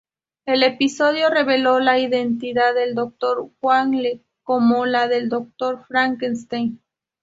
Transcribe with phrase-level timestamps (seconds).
[0.47, 3.51] El episodio revelo la identidad del Dr.
[3.61, 5.85] Whale como la del Dr.
[5.85, 6.81] Frankenstein.